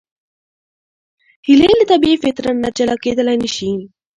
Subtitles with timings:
[1.45, 3.71] هیلۍ له طبیعي فطرت نه جلا کېدلی نشي